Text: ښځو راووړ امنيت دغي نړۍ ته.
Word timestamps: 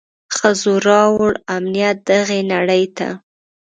ښځو 0.35 0.73
راووړ 0.87 1.31
امنيت 1.55 1.97
دغي 2.09 2.41
نړۍ 2.53 2.83
ته. 2.97 3.09